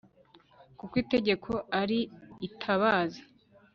[0.77, 1.51] Kuko itegeko
[1.81, 1.99] ari
[2.47, 3.21] itabaza